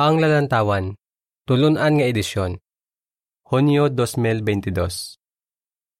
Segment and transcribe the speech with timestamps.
[0.00, 0.96] Ang Lalantawan,
[1.44, 2.56] Tulunan nga edisyon,
[3.44, 4.72] Hunyo 2022.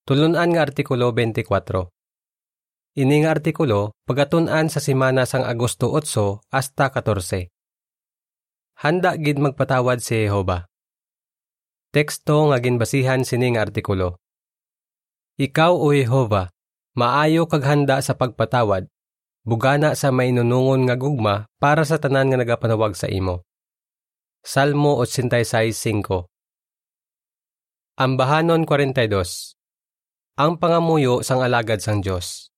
[0.08, 1.92] Tulunan nga artikulo 24.
[2.96, 7.52] Ini nga artikulo pagatunan sa simana sang Agosto 8 hasta 14.
[8.80, 10.64] Handa gid magpatawad si Jehova.
[11.92, 14.16] Teksto nga ginbasihan sini nga artikulo.
[15.36, 16.48] Ikaw o Jehova,
[16.96, 18.88] maayo kag handa sa pagpatawad,
[19.44, 23.44] bugana sa mainunungon nga gugma para sa tanan nga nagapanawag sa imo.
[24.42, 26.26] Salmo 86.5
[27.94, 29.54] Ambahanon 42
[30.34, 32.50] Ang pangamuyo sang alagad sang Dios.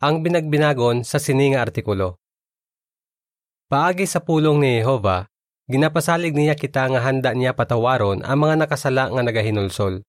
[0.00, 2.16] Ang binagbinagon sa sininga artikulo.
[3.68, 5.28] Paagi sa pulong ni Jehova,
[5.68, 10.00] ginapasalig niya kita nga handa niya patawaron ang mga nakasala nga nagahinulsol.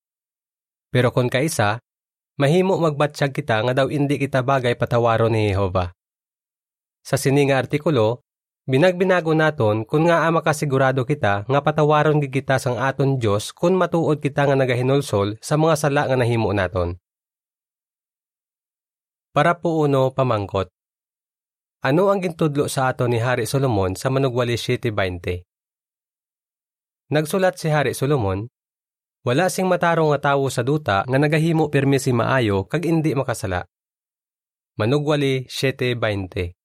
[0.88, 1.76] Pero kung kaisa,
[2.40, 5.92] mahimo magbatsyag kita nga daw indi kita bagay patawaron ni Jehova.
[7.04, 8.24] Sa sininga artikulo,
[8.62, 13.74] Binagbinago naton kung nga ama kasigurado kita nga patawaron gid kita sang aton Dios kung
[13.74, 16.94] matuod kita nga nagahinulsol sa mga sala nga nahimo naton.
[19.34, 20.70] Para po uno pamangkot.
[21.82, 25.42] Ano ang gintudlo sa aton ni Hari Solomon sa Manugwali 7:20?
[27.10, 28.46] Nagsulat si Hari Solomon,
[29.26, 33.66] wala sing matarong nga tawo sa duta nga nagahimo pirmi si maayo kag indi makasala.
[34.78, 36.61] Manugwali 7:20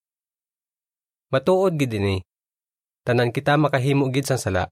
[1.27, 2.23] Matuod gid ini.
[3.03, 4.71] Tanan kita makahimo gid sang sala.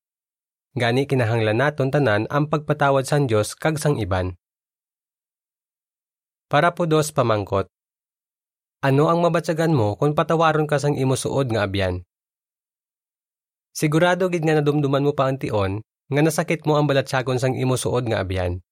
[0.72, 4.40] Gani kinahanglan naton tanan ang pagpatawad sang Dios kag sang iban.
[6.48, 7.68] Para po dos pamangkot.
[8.80, 12.08] Ano ang mabatsagan mo kung patawaron ka sang imo suod nga abyan?
[13.76, 17.76] Sigurado gid nga nadumduman mo pa ang tion nga nasakit mo ang balatsagon sang imo
[17.76, 18.64] suod nga abyan.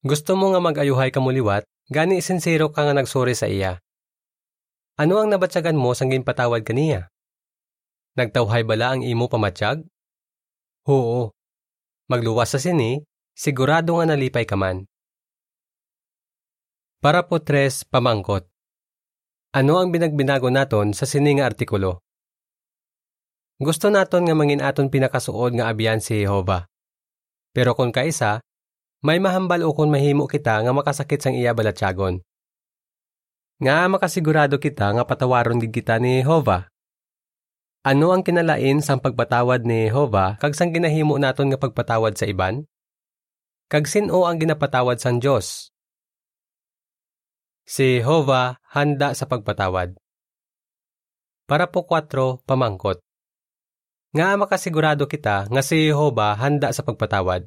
[0.00, 3.84] Gusto mo nga mag-ayuhay ka muliwat, gani sincero ka nga nagsuri sa iya.
[5.00, 7.08] Ano ang nabatsagan mo sang ginpatawad kaniya?
[8.20, 9.80] Nagtawhay bala ang imo pamatsyag?
[10.92, 11.32] Oo.
[12.12, 13.00] Magluwas sa sini,
[13.32, 14.84] sigurado nga nalipay ka man.
[17.00, 18.44] Para po tres, pamangkot.
[19.56, 22.04] Ano ang binagbinago naton sa sini nga artikulo?
[23.56, 26.68] Gusto naton nga mangin aton pinakasuod nga abiyan si Jehova.
[27.56, 28.44] Pero kung kaisa,
[29.00, 32.20] may mahambal o kung mahimo kita nga makasakit sang iya balatyagon.
[33.60, 36.72] Nga makasigurado kita nga patawaron gid kita ni Jehova.
[37.84, 42.64] Ano ang kinalain sang pagpatawad ni Jehova kag sang ginahimo naton nga pagpatawad sa iban?
[43.68, 45.76] Kag sin-o ang ginapatawad sang Dios?
[47.68, 49.92] Si Jehova handa sa pagpatawad.
[51.44, 53.04] Para po 4 pamangkot.
[54.16, 57.44] Nga makasigurado kita nga si Jehova handa sa pagpatawad.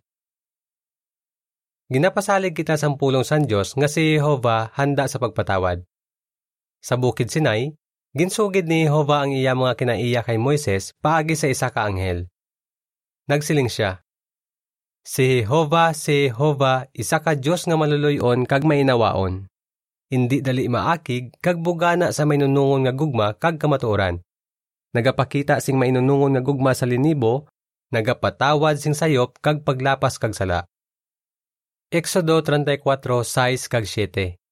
[1.90, 5.90] Ginapasalig kita sa pulong san Dios nga si Jehova handa sa pagpatawad.
[6.83, 7.71] Sa bukid Sinai,
[8.11, 12.27] ginsugid ni Jehova ang iya mga kinaiya kay Moises paagi sa isa ka anghel.
[13.31, 14.03] Nagsiling siya,
[15.03, 19.51] Si Jehova, si Jehova, isa ka Diyos nga maluluyon kag mainawaon.
[20.07, 24.23] Hindi dali maakig kag bugana sa mainunungon nga gugma kag kamatuoran.
[24.95, 27.51] Nagapakita sing mainunungon nga gugma sa linibo,
[27.91, 30.71] nagapatawad sing sayop kag paglapas kag sala.
[31.91, 34.42] Exodo 34:6 kag 7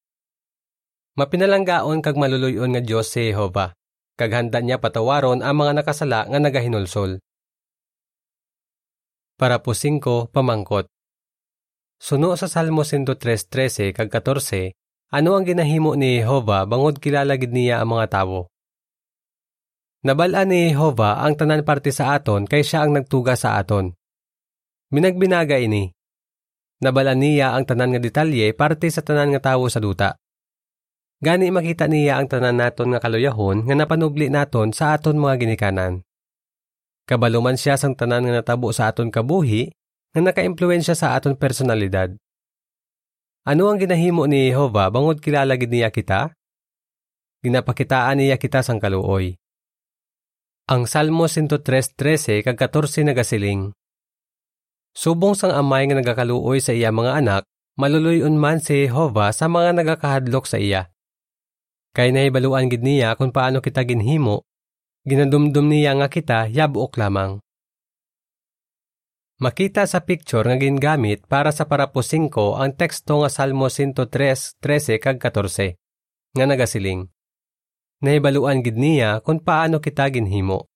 [1.12, 3.76] Mapinalanggaon kag maluluyon nga Dios si Jehova,
[4.16, 7.20] kag handa niya patawaron ang mga nakasala nga nagahinulsol.
[9.36, 10.88] Para po 5 pamangkot.
[12.00, 14.72] Suno sa Salmo 103:13 kag 14,
[15.12, 18.48] ano ang ginahimo ni Jehova bangod kilala gid niya ang mga tawo?
[20.08, 23.92] Nabal-an ni Jehova ang tanan parte sa aton kay siya ang nagtuga sa aton.
[24.96, 25.92] Minagbinaga ini.
[26.80, 30.21] Nabalan niya ang tanan nga detalye parte sa tanan nga tawo sa duta.
[31.22, 36.02] Gani makita niya ang tanan naton nga kaluyahon nga napanubli naton sa aton mga ginikanan.
[37.06, 39.70] Kabaluman siya sang tanan nga natabo sa aton kabuhi
[40.18, 42.18] nga nakaimpluwensya sa aton personalidad.
[43.46, 46.34] Ano ang ginahimo ni Jehova bangod kilala gid niya kita?
[47.46, 49.38] Ginapakitaan niya kita sang kaluoy.
[50.70, 53.74] Ang Salmo 103:13 kag 14 nagasiling.
[54.94, 57.44] Subong sang amay nga nagakaluoy sa iya mga anak,
[57.78, 60.91] maluluyon man si Jehova sa mga nagakahadlok sa iya.
[61.92, 64.48] Kay nahibaluan gid niya kung paano kita ginhimo,
[65.04, 67.44] ginadumdum niya nga kita yabuok lamang.
[69.42, 75.18] Makita sa picture nga gingamit para sa parapo 5 ang teksto nga Salmo 103:13 kag
[75.18, 75.76] 14
[76.38, 77.10] nga nagasiling.
[78.06, 80.70] Nahibaluan gid niya kung paano kita ginhimo.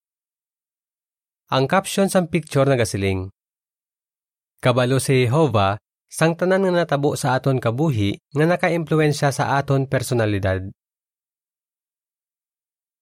[1.48, 3.30] Ang caption sa picture nagasiling.
[4.60, 5.78] Kabalo si Jehovah
[6.10, 10.74] sang tanan nga natabo sa aton kabuhi nga nakaimpluwensya sa aton personalidad.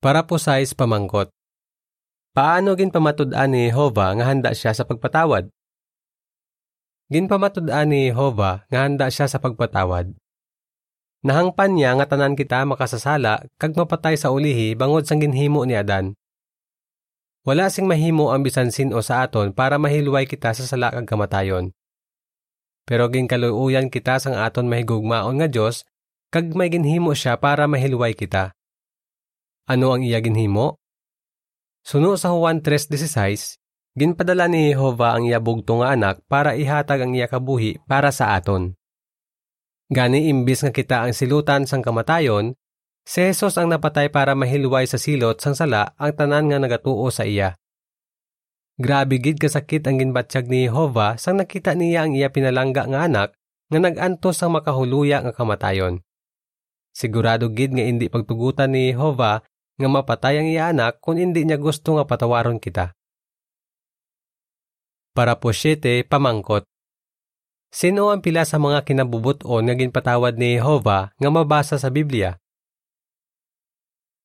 [0.04, 1.32] Para po size pamangkot.
[2.36, 5.48] Paano ginpamatud-an ni Jehova nga handa siya sa pagpatawad?
[7.08, 10.12] Ginpamatud-an ni Jehova nga handa siya sa pagpatawad.
[11.24, 16.20] Nahangpan niya nga tanan kita makasasala kag mapatay sa ulihi bangod sang ginhimo ni Adan.
[17.48, 21.72] Wala sing mahimo ang bisan sin-o sa aton para mahilway kita sa sala kag kamatayon.
[22.84, 25.88] Pero ginkaluuyan kita sang aton mahigugmaon nga Dios
[26.28, 28.52] kag may ginhimo siya para mahilway kita.
[29.64, 30.82] Ano ang iya ginhimo?
[31.84, 33.60] Suno sa Juan 3.16,
[33.96, 38.36] ginpadala ni Jehova ang iya bugto nga anak para ihatag ang iya kabuhi para sa
[38.36, 38.76] aton.
[39.88, 42.56] Gani imbis nga kita ang silutan sang kamatayon,
[43.04, 47.28] Si Jesus ang napatay para mahilway sa silot sang sala ang tanan nga nagatuo sa
[47.28, 47.60] iya.
[48.80, 53.36] Grabe gid kasakit ang ginbatsyag ni Jehova sang nakita niya ang iya pinalangga nga anak
[53.68, 56.00] nga nagantos sang makahuluya nga kamatayon.
[56.96, 59.44] Sigurado gid nga indi pagtugutan ni Jehova
[59.78, 62.94] nga mapatay ang iya anak kung hindi niya gusto nga patawaron kita.
[65.14, 66.66] Para po siyete, pamangkot.
[67.74, 72.38] Sino ang pila sa mga kinabubuton nga ginpatawad ni Jehova nga mabasa sa Biblia?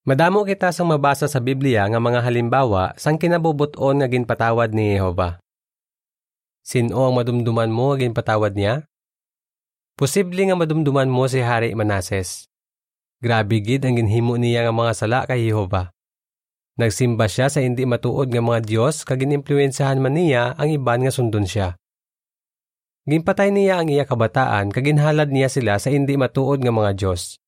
[0.09, 5.37] Madamo kita sang mabasa sa Biblia nga mga halimbawa sang kinabubuton nga ginpatawad ni Jehova.
[6.65, 8.89] Sino ang madumduman mo nga ginpatawad niya?
[10.01, 12.48] Posible nga madumduman mo si Hari Manases.
[13.19, 15.91] Grabe gid ang ginhimo niya nga mga sala kay Jehova.
[16.79, 21.11] Nagsimba siya sa hindi matuod nga mga Dios kag ginimpluwensyahan man niya ang iban nga
[21.11, 21.75] sundon siya.
[23.11, 27.43] Ginpatay niya ang iya kabataan kag ginhalad niya sila sa hindi matuod nga mga Dios.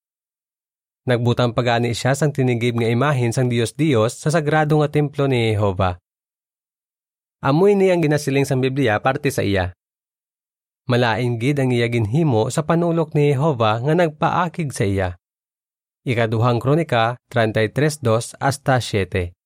[1.06, 6.02] Nagbutang pagani siya sang tinigib nga imahin sang Dios-Dios sa sagrado nga templo ni Jehova.
[7.38, 9.70] Amoy ni ang ginasiling sang Biblia parte sa iya.
[10.90, 15.19] Malain gid ang iya ginhimo sa panulok ni Jehova nga nagpaakig sa iya.
[16.00, 19.37] Ikaduhang Kronika 33:2 hasta 7.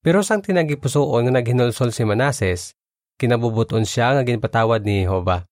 [0.00, 2.72] Pero sang tinagipusoon nga naghinulsol si Manases,
[3.20, 5.44] kinabubuton siya nga ginpatawad ni Jehova.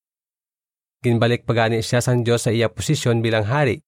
[1.05, 3.85] Ginbalik pagani siya sang Dios sa iya posisyon bilang hari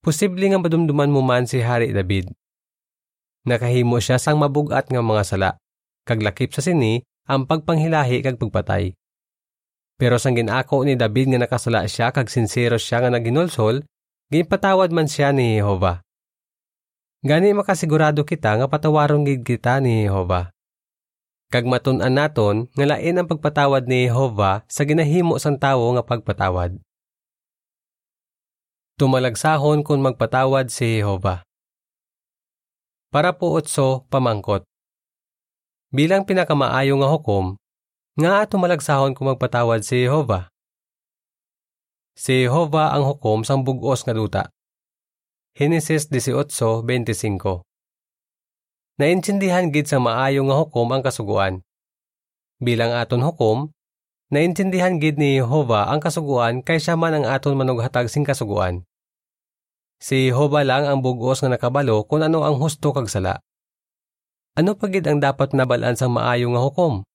[0.00, 2.32] Posible nga madumduman mo man si Hari David.
[3.44, 5.50] Nakahimo siya sang mabugat nga mga sala,
[6.08, 8.96] kag lakip sa sini ang pagpanghilahi kag pagpatay.
[10.00, 13.84] Pero sang ginako ni David nga nakasala siya kag sincero siya nga naginulsol,
[14.28, 16.04] ginpatawad man siya ni Jehova.
[17.24, 20.52] Gani makasigurado kita nga patawaron gid kita ni Jehova.
[21.48, 26.76] Kag matun-an naton nga lain ang pagpatawad ni Jehova sa ginahimo sang tawo nga pagpatawad.
[29.00, 31.40] Tumalagsahon kung magpatawad si Jehova.
[33.08, 34.68] Para po utso, pamangkot.
[35.88, 37.56] Bilang pinakamaayo nga hukom,
[38.20, 40.52] nga tumalagsahon kung magpatawad si Jehova.
[42.18, 44.50] Si Jehova ang hukom sang bugos nga duta.
[45.54, 47.62] Henesis 18:25.
[48.98, 51.62] Naintindihan gid sa maayo nga hukom ang kasuguan.
[52.58, 53.70] Bilang aton hukom,
[54.34, 58.82] naintindihan gid ni Jehova ang kasuguan kay siya man ang aton manughatag sing kasuguan.
[60.02, 63.38] Si Jehovah lang ang bugos nga nakabalo kung ano ang husto kag sala.
[64.58, 67.06] Ano pagid ang dapat nabalaan sang maayo nga hukom?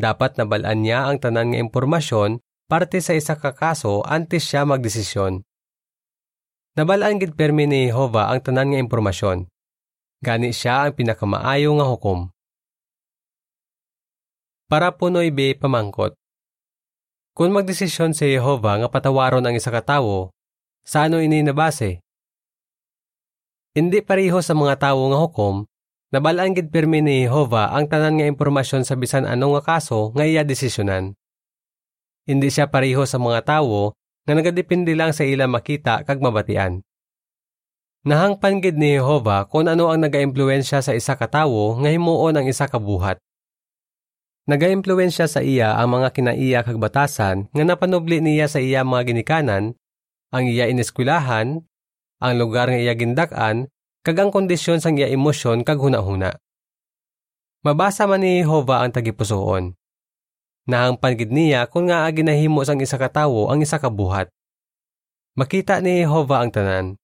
[0.00, 5.46] Dapat nabalaan niya ang tanan nga impormasyon parte sa isa ka kaso antes siya magdesisyon.
[6.76, 9.46] Nabalaan gid permi ni Jehovah ang tanan nga impormasyon.
[10.20, 12.20] Gani siya ang pinakamaayo nga hukom.
[14.66, 16.18] Para punoy be pamangkot.
[17.32, 20.34] Kung magdesisyon si Jehovah nga patawaron ang isa ka tawo,
[20.82, 22.02] sa ano ini nabase?
[23.76, 25.56] Hindi pareho sa mga tawo nga hukom,
[26.10, 30.24] nabalaan gid pirmi ni Jehova ang tanan nga impormasyon sa bisan anong nga kaso nga
[30.24, 31.14] iya desisyonan.
[32.26, 33.94] Hindi siya pareho sa mga tawo
[34.26, 36.82] nga nagadepende lang sa ila makita kag mabatian.
[38.06, 42.46] Nahangpan gid ni Jehova kung ano ang nagaimpluwensya sa isa ka tawo nga himuon ang
[42.46, 43.22] isa ka buhat.
[44.46, 49.74] Nagaimpluwensya sa iya ang mga kinaiya kag batasan nga napanubli niya sa iya mga ginikanan
[50.34, 51.62] ang iya ineskwelahan,
[52.18, 53.70] ang lugar nga iya gindak-an,
[54.02, 56.34] kag ang kondisyon sang iya emosyon kag hunahuna.
[57.62, 59.74] Mabasa man ni Jehova ang tagipusoon.
[60.66, 64.26] Nahangpan gid niya kung nga ginahimo sang isa ka tawo ang isa ka buhat.
[65.38, 66.98] Makita ni Jehova ang tanan.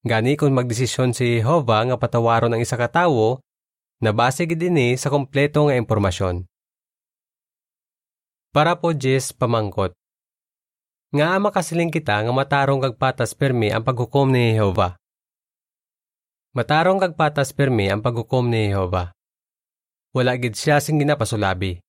[0.00, 3.44] Gani kung magdesisyon si Jehova nga patawaron ang isa ka tawo,
[4.00, 6.48] nabase gid ini sa kompleto nga impormasyon.
[8.56, 9.92] Para po Jess pamangkot.
[11.12, 14.96] Nga makasiling kita nga matarong kag patas permi ang paghukom ni Jehova.
[16.56, 19.12] Matarong kag patas permi ang paghukom ni Jehova.
[20.16, 21.84] Wala gid siya sing ginapasulabi.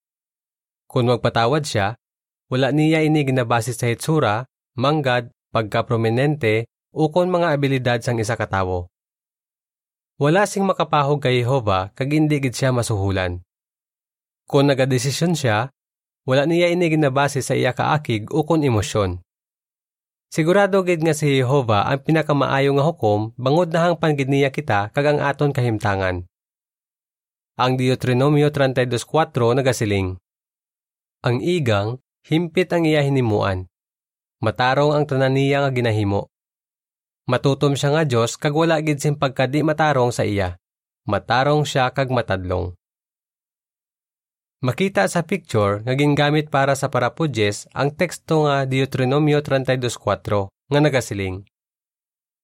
[0.88, 2.00] Kung magpatawad siya,
[2.48, 4.48] wala niya ini ginabase sa hitsura,
[4.80, 8.88] manggad, pagkaprominente, o kon mga abilidad sang isa ka tawo.
[10.18, 13.44] Wala sing makapahog kay Jehova kag hindi gid siya masuhulan.
[14.50, 15.70] Kung nagadesisyon siya,
[16.26, 19.22] wala niya ini ginabase sa iya kaakig o kon emosyon.
[20.34, 24.90] Sigurado gid nga si Jehova ang pinakamaayo nga hukom bangod na hangpan gid niya kita
[24.90, 26.26] kag ang aton kahimtangan.
[27.62, 29.04] Ang Deuteronomio 32:4
[29.62, 30.18] nagasiling.
[31.28, 33.68] Ang igang himpit ang iya hinimuan.
[34.40, 36.32] Matarong ang tanan niya nga ginahimo.
[37.28, 40.56] Matutom siya nga Dios kag wala gid sim pagkadi matarong sa iya.
[41.04, 42.72] Matarong siya kag matadlong.
[44.64, 51.44] Makita sa picture nga gingamit para sa parapudjes ang teksto nga Deuteronomio 32:4 nga nagasiling.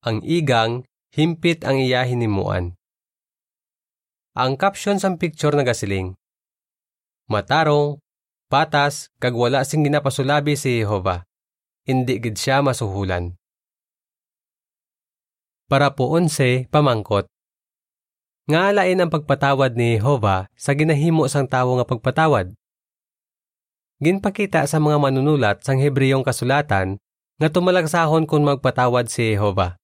[0.04, 0.84] Ang igang
[1.16, 2.76] himpit ang iya hinimuan.
[4.36, 6.20] Ang caption sa picture nagasiling.
[7.32, 8.03] Matarong,
[8.54, 11.26] patas, kag wala sing ginapasulabi si Jehova.
[11.90, 13.34] Hindi gid siya masuhulan.
[15.66, 17.26] Para po onse, pamangkot.
[18.46, 22.54] Nga alain ang pagpatawad ni Jehova sa ginahimo sang tawo nga pagpatawad.
[23.98, 27.02] Ginpakita sa mga manunulat sang Hebreyong kasulatan
[27.42, 29.82] nga tumalagsahon kung magpatawad si Jehova.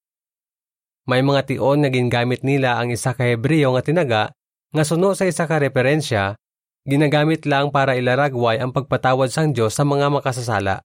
[1.10, 4.22] May mga tion nga gingamit nila ang isa ka Hebreyo nga tinaga
[4.70, 6.38] nga suno sa isa ka referensya,
[6.88, 10.84] ginagamit lang para ilaragway ang pagpatawad sang Dios sa mga makasasala.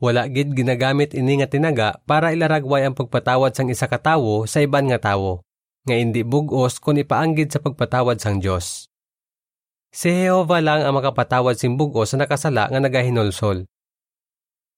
[0.00, 4.64] Wala gid ginagamit ini nga tinaga para ilaragway ang pagpatawad sang isa ka tawo sa
[4.64, 5.44] iban nga tawo,
[5.84, 8.88] nga hindi bugos kun ipaanggid sa pagpatawad sang Dios.
[9.92, 13.68] Si Jehova lang ang makapatawad sing bugos sa nakasala nga nagahinulsol.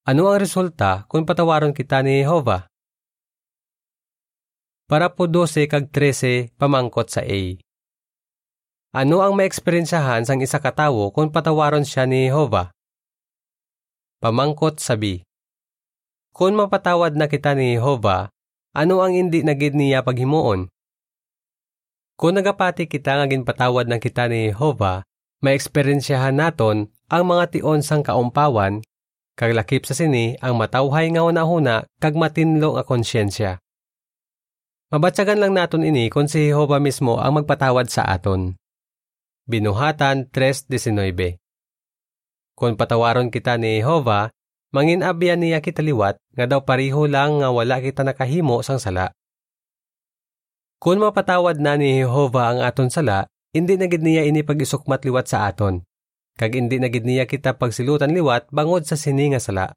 [0.03, 2.67] Ano ang resulta kung patawaron kita ni Jehova?
[4.83, 7.55] Para po 12 kag 13 pamangkot sa A.
[8.93, 12.69] Ano ang maeksperinsahan sang isa ka tawo kung patawaron siya ni Jehova?
[14.21, 15.25] Pamangkot sabi.
[16.29, 18.29] Kung mapatawad na kita ni Jehova,
[18.69, 20.69] ano ang hindi nagid niya paghimuon?
[22.21, 25.01] Kung nagapati kita nga ginpatawad na kita ni Jehova,
[25.41, 28.85] maeksperiensyahan naton ang mga tion sang kaumpawan,
[29.33, 33.57] kag lakip sa sini ang matawhay nga una-huna kag matinlo nga konsyensya.
[34.93, 38.53] Mabatsagan lang naton ini kung si Jehova mismo ang magpatawad sa aton.
[39.43, 41.43] Binuhatan 3.19
[42.53, 44.29] kung patawaron kita ni Jehova,
[44.69, 49.11] mangin abyan niya kita liwat nga daw pariho lang nga wala kita nakahimo sang sala.
[50.77, 55.27] Kung mapatawad na ni Jehova ang aton sala, hindi na gid niya ini pag-isukmat liwat
[55.27, 55.81] sa aton.
[56.37, 59.73] Kag hindi na gid niya kita pagsilutan liwat bangod sa sini nga sala.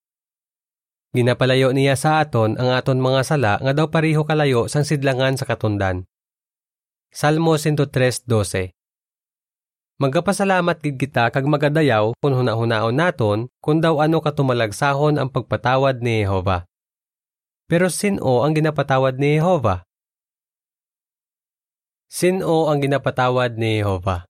[1.16, 5.48] Ginapalayo niya sa aton ang aton mga sala nga daw pariho kalayo sang sidlangan sa
[5.48, 6.04] katundan.
[7.08, 8.75] Salmo 103.12
[9.96, 16.20] Magapasalamat gid kita kag magadayaw kung hunahunaon naton kung daw ano katumalagsahon ang pagpatawad ni
[16.20, 16.68] Jehova.
[17.64, 19.88] Pero sino ang ginapatawad ni Jehova?
[22.12, 24.28] Sino ang ginapatawad ni Jehova?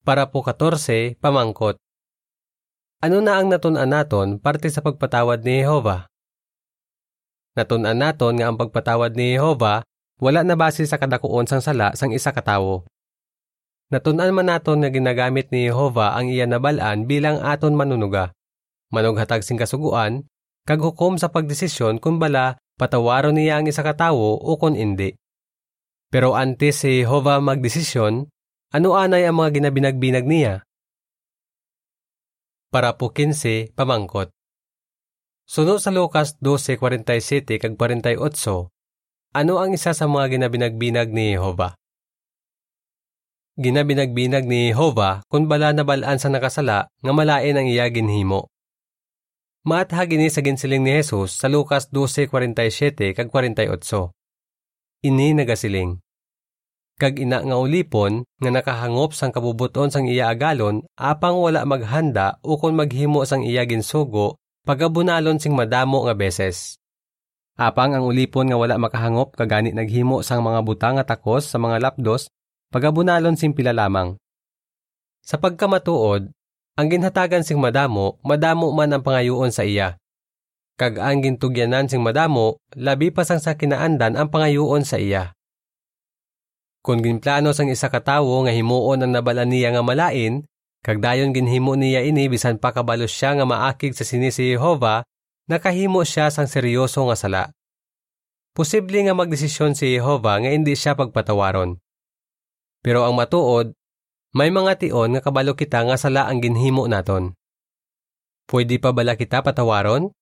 [0.00, 1.76] Para po 14, pamangkot.
[3.04, 6.08] Ano na ang natunan naton parte sa pagpatawad ni Jehova?
[7.52, 9.84] Natunan naton nga ang pagpatawad ni Jehova
[10.24, 12.88] wala na base sa kadakuon sang sala sang isa ka tawo.
[13.88, 18.36] Natunan man naton nga ginagamit ni Jehova ang iya nabalaan bilang aton manunuga.
[18.92, 20.28] Manughatag sing kasuguan,
[20.68, 25.16] kag hukom sa pagdesisyon kung bala patawaron niya ang isa ka tawo o kung hindi.
[26.12, 28.28] Pero antes si Jehova magdesisyon,
[28.76, 30.60] ano anay ang mga ginabinagbinag niya?
[32.68, 34.28] Para po 15, pamangkot.
[35.48, 38.20] Suno sa Lucas 12:47 kag 48,
[39.32, 41.77] ano ang isa sa mga ginabinagbinag ni Jehova?
[43.58, 48.46] Ginabinagbinag ni Jehova kung bala na balaan sa nakasala nga malain ang iya ginhimo.
[49.66, 54.14] Maatha gini sa ginsiling ni Jesus sa Lucas 12:47 kag 48.
[55.02, 55.98] Ini nagasiling.
[57.02, 62.62] Kag ina nga ulipon nga nakahangop sang kabubuton sang iya agalon apang wala maghanda o
[62.62, 64.38] kung maghimo sang iya ginsugo
[64.70, 66.78] pagabunalon sing madamo nga beses.
[67.58, 71.82] Apang ang ulipon nga wala makahangop kagani naghimo sang mga butang nga takos sa mga
[71.82, 72.30] lapdos
[72.68, 74.16] pagabunalon simpila lamang.
[75.24, 76.32] Sa pagkamatuod,
[76.78, 79.98] ang ginhatagan sing madamo, madamo man ang pangayuon sa iya.
[80.78, 85.34] Kag ang gintugyanan sing madamo, labi pa sang sa kinaandan ang pangayuon sa iya.
[86.86, 90.46] Kung ginplano sang isa ka tawo nga himuon ang nabalan niya nga malain,
[90.86, 95.02] kag dayon ginhimo niya ini bisan pa kabalos siya nga maakig sa sini si Jehova,
[95.50, 97.42] nakahimo siya sang seryoso nga sala.
[98.54, 101.74] Posible nga magdesisyon si Jehova nga hindi siya pagpatawaron.
[102.84, 103.74] Pero ang matuod,
[104.36, 107.34] may mga tion nga kabalo kita nga sala ang ginhimo naton.
[108.48, 110.12] Pwede pa bala kita patawaron?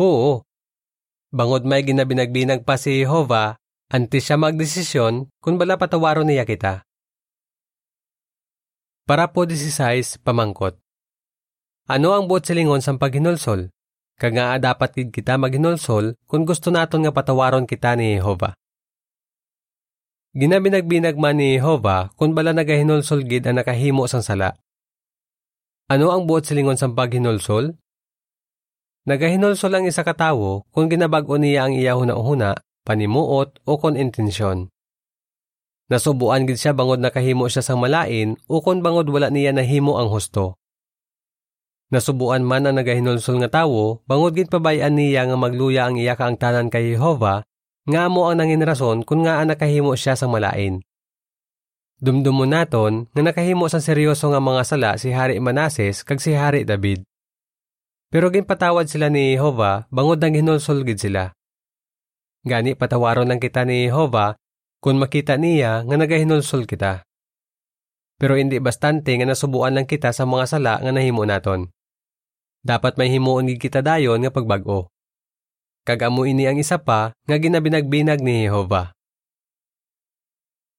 [0.00, 0.44] Oo.
[1.30, 6.86] Bangod may ginabinagbinag pa si Jehova, Antes siya magdesisyon kung bala patawaron niya kita.
[9.02, 10.78] Para po 16 pamangkot.
[11.90, 13.74] Ano ang buot silingon sa paghinulsol?
[14.14, 18.54] Kaga dapat gid kita maghinulsol kung gusto naton nga patawaron kita ni Jehova.
[20.30, 24.54] Ginabinagbinag man ni Jehova kung bala nagahinulsol gid ang nakahimo sang sala.
[25.90, 27.74] Ano ang buot silingon sa paghinulsol?
[29.10, 34.70] Nagahinulsol ang isa katawo kung ginabag-o niya ang iya huna-huna, panimuot o kon intensyon.
[35.90, 40.14] Nasubuan gid siya bangod nakahimo siya sang malain o kon bangod wala niya nahimo ang
[40.14, 40.54] husto.
[41.90, 46.38] Nasubuan man ang nagahinulsol nga tawo, bangod gid pabayan niya nga magluya ang iya kaang
[46.38, 47.42] tanan kay Jehova,
[47.88, 50.84] nga mo ang nangin rason kung nga nakahimo siya sang malain.
[52.00, 56.64] Dumdumo naton nga nakahimo sang seryoso nga mga sala si Hari Manases kag si Hari
[56.64, 57.04] David.
[58.10, 61.30] Pero ginpatawad sila ni Jehova bangod nang hinulsol gid sila.
[62.42, 64.34] Gani patawaron lang kita ni Jehova
[64.82, 67.06] kung makita niya nga nagahinulsol kita.
[68.18, 71.70] Pero hindi bastante nga nasubuan lang kita sa mga sala nga nahimo naton.
[72.60, 74.89] Dapat may himuon gid kita dayon nga pagbag-o.
[75.80, 78.92] Kag amo ini ang isa pa nga ginabinagbinag ni Jehova.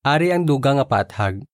[0.06, 1.46] Ari ang duga nga paathag.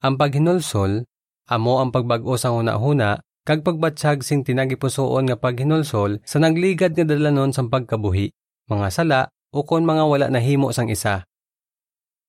[0.00, 1.04] Ang paghinulsol,
[1.48, 7.52] amo ang pagbag-o sa huna-huna, kag pagbatsyag sing tinagipusoon nga paghinulsol sa nagligad nga dalanon
[7.52, 8.32] sa pagkabuhi,
[8.68, 9.20] mga sala,
[9.52, 11.28] o kon mga wala nahimo sang isa.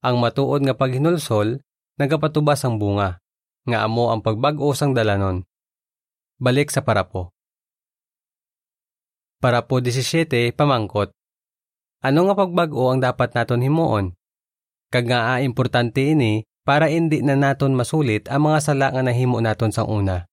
[0.04, 1.64] Ang matuod nga paghinulsol,
[1.96, 3.20] nagapatubas ang bunga,
[3.64, 5.44] nga amo ang pagbag-o sang dalanon.
[6.36, 7.31] Balik sa parapo.
[9.42, 11.10] Parapo 17, pamangkot.
[12.06, 14.14] Ano nga pagbag-o ang dapat naton himuon?
[14.86, 19.74] Kag nga importante ini para hindi na naton masulit ang mga sala nga nahimo naton
[19.74, 20.30] sang una.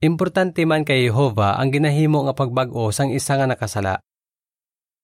[0.00, 4.00] Importante man kay Jehova ang ginahimo nga pagbag-o sang isa nga nakasala.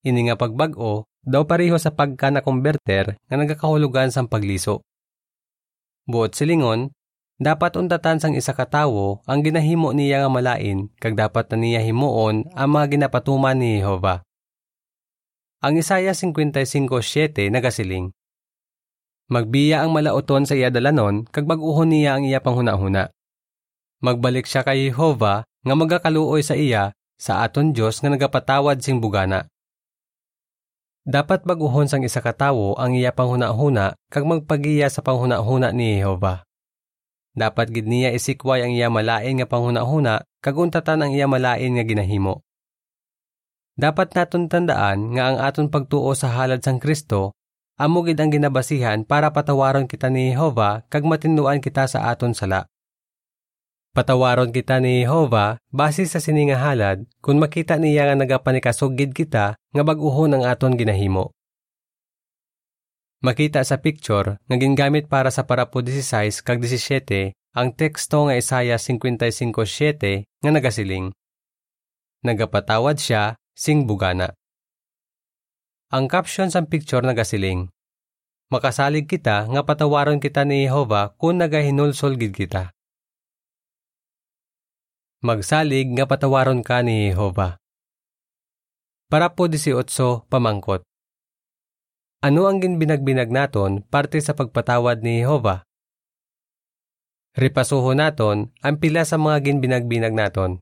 [0.00, 4.80] Ini nga pagbag-o daw pareho sa pagka na konverter nga nagakahulugan sang pagliso.
[6.08, 6.88] Buot silingon,
[7.44, 11.84] dapat untatan sang isa ka tawo ang ginahimo niya nga malain kag dapat na niya
[11.84, 14.24] himuon ang mga ginapatuman ni Jehova.
[15.60, 18.16] Ang Isaya 55:7 nagasiling.
[19.28, 23.12] Magbiya ang malauton sa iya dalanon kag baguhon niya ang iya panghuna-huna.
[24.00, 29.52] Magbalik siya kay Jehova nga magakaluoy sa iya sa aton Dios nga nagapatawad sing bugana.
[31.04, 36.48] Dapat baguhon sang isa ka tawo ang iya panghuna-huna kag magpagiya sa panghuna-huna ni Jehova.
[37.34, 41.82] Dapat gid niya isikway ang iya malain nga panghuna-huna kag untatan ang iya malain nga
[41.82, 42.46] ginahimo.
[43.74, 47.34] Dapat naton tandaan nga ang aton pagtuo sa halad sang Kristo
[47.74, 52.70] amo gid ang ginabasihan para patawaron kita ni Jehova kag matinduan kita sa aton sala.
[53.94, 59.82] Patawaron kita ni Jehova base sa sininga halad kung makita niya nga nagapanikasugid kita nga
[59.82, 61.34] bag-uhon ang aton ginahimo.
[63.24, 68.76] Makita sa picture nga gingamit para sa parapo 16 kag 17 ang teksto nga Isaiah
[68.76, 71.08] 55:7 nga nagasiling.
[72.20, 74.36] Nagapatawad siya sing bugana.
[75.88, 77.72] Ang caption sa picture nagasiling,
[78.52, 82.76] Makasalig kita nga patawaron kita ni Jehova kung nagahinulsol gid kita.
[85.24, 87.56] Magsalig nga patawaron ka ni Jehova.
[89.08, 90.84] Para po 18 pamangkot.
[92.24, 95.60] Ano ang ginbinagbinag naton parte sa pagpatawad ni Jehova?
[97.36, 100.56] Repasuho naton ang pila sa mga ginbinagbinag naton.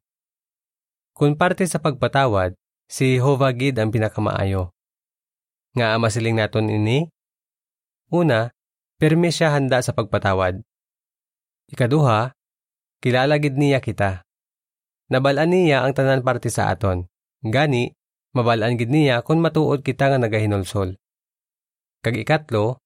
[1.14, 2.58] Kung parte sa pagpatawad,
[2.90, 4.74] si Jehovah gid ang pinakamaayo.
[5.78, 7.06] Nga masiling naton ini?
[8.10, 8.50] Una,
[8.98, 10.66] permi siya handa sa pagpatawad.
[11.70, 12.34] Ikaduha,
[12.98, 14.26] kilala gid niya kita.
[15.14, 17.06] Nabalaan niya ang tanan parte sa aton.
[17.38, 17.94] Gani,
[18.34, 20.98] mabalaan gid niya kung matuod kita nga nagahinulsol.
[22.02, 22.82] Kag ikatlo,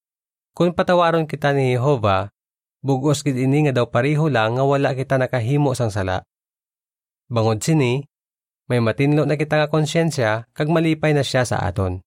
[0.53, 2.29] kung patawaron kita ni Jehovah,
[2.85, 6.21] bugos gid ini nga daw pareho lang nga wala kita nakahimo sang sala.
[7.25, 8.05] Bangod sini,
[8.69, 12.05] may matinlo na kita nga konsyensya kag malipay na siya sa aton.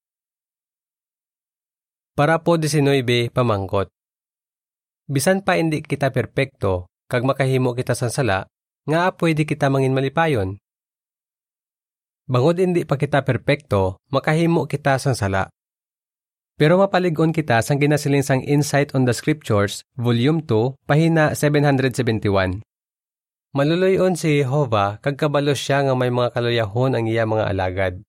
[2.14, 3.90] Para po 19 pamangkot.
[5.10, 8.46] Bisan pa hindi kita perpekto kag makahimo kita sa sala,
[8.86, 10.62] nga pwede kita mangin malipayon.
[12.30, 15.50] Bangod hindi pa kita perpekto, makahimo kita sa sala.
[16.60, 22.60] Pero mapaligon kita sang ginasiling sang Insight on the Scriptures, Volume 2, pahina 771.
[23.56, 28.04] Maluloyon si Jehovah kag kabalo siya nga may mga kaluyahon ang iya mga alagad.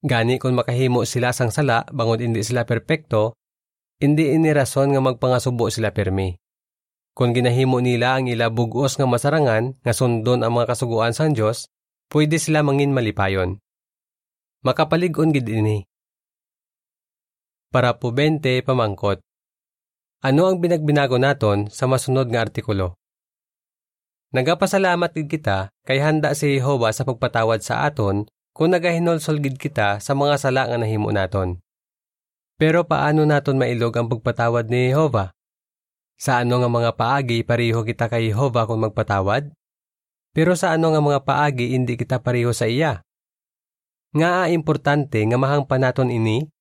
[0.00, 3.36] Gani kung makahimo sila sang sala bangod hindi sila perpekto,
[4.00, 6.40] hindi ini rason nga magpangasubo sila permi.
[7.12, 11.68] Kung ginahimo nila ang ila bugos nga masarangan nga sundon ang mga kasuguan sang Dios,
[12.08, 13.60] pwede sila mangin malipayon.
[14.64, 15.84] Makapalig-on gid ini.
[17.74, 19.18] Para po 20 pamangkot.
[20.22, 22.94] Ano ang binagbinago naton sa masunod nga artikulo?
[24.30, 29.98] Nagapasalamat gid kita kay handa si Jehova sa pagpatawad sa aton kung nagahinolsol gid kita
[29.98, 31.58] sa mga sala nga nahimo naton.
[32.62, 35.34] Pero paano naton mailog ang pagpatawad ni Jehova?
[36.14, 39.50] Sa ano nga mga paagi pareho kita kay Jehova kung magpatawad?
[40.30, 43.02] Pero sa ano nga mga paagi hindi kita pareho sa iya?
[44.14, 46.53] Nga importante nga mahangpan naton ini?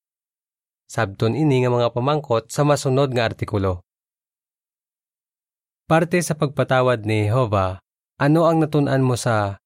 [0.89, 3.84] Sabton ini nga mga pamangkot sa masunod nga artikulo.
[5.84, 7.84] Parte sa pagpatawad ni Jehova,
[8.22, 9.60] ano ang natunan mo sa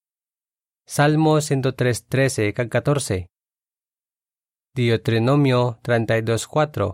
[0.87, 3.29] Salmo 103.13 kag 14?
[4.77, 6.93] Deuteronomio 32.4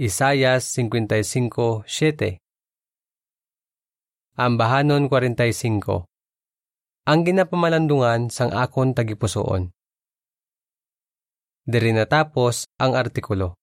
[0.00, 2.40] Isayas 55.7
[4.40, 6.08] Ambahanon 45
[7.04, 9.68] Ang ginapamalandungan sang akon tagipusoon
[11.70, 13.59] Diri natapos ang artikulo.